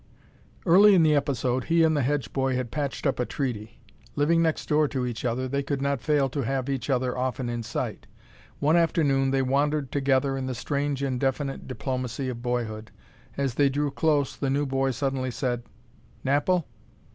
[0.65, 3.79] Early in the episode he and the Hedge boy had patched up a treaty.
[4.15, 7.49] Living next door to each other, they could not fail to have each other often
[7.49, 8.07] in sight.
[8.57, 12.89] One afternoon they wandered together in the strange indefinite diplomacy of boyhood.
[13.37, 15.61] As they drew close the new boy suddenly said,
[16.25, 16.63] "Napple?"